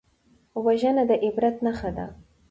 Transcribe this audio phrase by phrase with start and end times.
[0.65, 2.05] وژنه د عبرت نښه ده